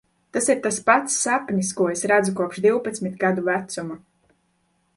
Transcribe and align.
Tas 0.35 0.47
ir 0.51 0.61
tas 0.61 0.79
pats 0.87 1.17
sapnis, 1.25 1.69
ko 1.81 1.89
es 1.95 2.03
redzu 2.13 2.33
kopš 2.39 2.63
divpadsmit 2.65 3.21
gadu 3.25 3.45
vecuma. 3.51 4.01